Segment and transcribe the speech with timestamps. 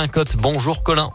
[0.00, 1.10] Un cote, bonjour Colin.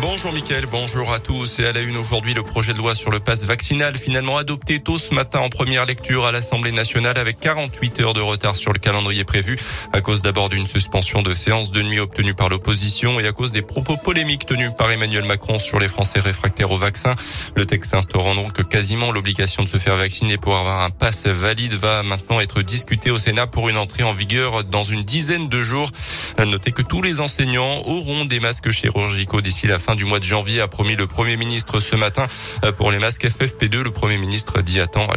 [0.00, 1.58] Bonjour Mickaël, bonjour à tous.
[1.58, 4.80] Et à la une aujourd'hui, le projet de loi sur le passe vaccinal finalement adopté
[4.80, 8.72] tôt ce matin en première lecture à l'Assemblée nationale avec 48 heures de retard sur
[8.72, 9.58] le calendrier prévu
[9.92, 13.52] à cause d'abord d'une suspension de séance de nuit obtenue par l'opposition et à cause
[13.52, 17.14] des propos polémiques tenus par Emmanuel Macron sur les Français réfractaires au vaccin.
[17.54, 21.74] Le texte instaurant donc quasiment l'obligation de se faire vacciner pour avoir un passe valide
[21.74, 25.62] va maintenant être discuté au Sénat pour une entrée en vigueur dans une dizaine de
[25.62, 25.90] jours.
[26.36, 30.24] À que tous les enseignants auront des masques chirurgicaux d'ici la fin du mois de
[30.24, 32.26] janvier, a promis le Premier ministre ce matin.
[32.64, 35.14] Euh, pour les masques FFP2, le Premier ministre dit attendre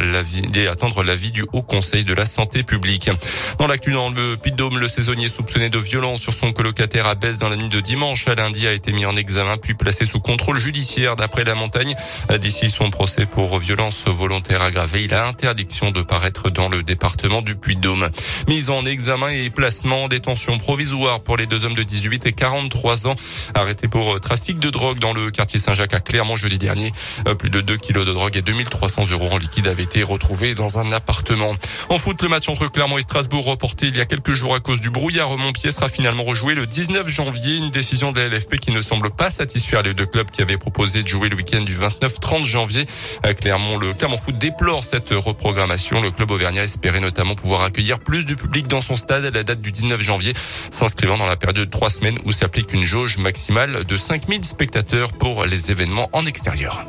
[1.02, 3.10] l'avis, du Haut Conseil de la Santé publique.
[3.58, 7.38] Dans l'actu dans le Puy-de-Dôme, le saisonnier soupçonné de violence sur son colocataire à Baisse
[7.38, 10.20] dans la nuit de dimanche à lundi a été mis en examen puis placé sous
[10.20, 11.94] contrôle judiciaire d'après la montagne.
[12.30, 16.82] Euh, d'ici son procès pour violence volontaire aggravée, il a interdiction de paraître dans le
[16.82, 18.08] département du Puy-de-Dôme.
[18.48, 22.32] Mise en examen et placement en détention provisoire pour les deux hommes de 18 et
[22.32, 23.14] 43 ans
[23.54, 24.18] arrêtés pour euh,
[24.58, 26.92] trafic de drogue dans le quartier Saint-Jacques à Clermont jeudi dernier.
[27.26, 30.54] Euh, plus de 2 kilos de drogue et 2300 euros en liquide avaient été retrouvés
[30.54, 31.54] dans un appartement.
[31.88, 34.60] En foot, le match entre Clermont et Strasbourg reporté il y a quelques jours à
[34.60, 37.56] cause du brouillard Montpied sera finalement rejoué le 19 janvier.
[37.56, 41.02] Une décision de la qui ne semble pas satisfaire les deux clubs qui avaient proposé
[41.02, 42.86] de jouer le week-end du 29-30 janvier.
[43.40, 46.00] Clermont, le Clermont Foot déplore cette reprogrammation.
[46.00, 49.44] Le club auvergnat espérait notamment pouvoir accueillir plus de public dans son stade à la
[49.44, 50.32] date du 19 janvier,
[50.70, 55.12] s'inscrivant dans la période de trois semaines où s'applique une jauge maximale de 5000 spectateurs
[55.12, 56.84] pour les événements en extérieur.